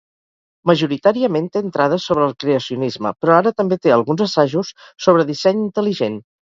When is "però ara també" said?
3.21-3.81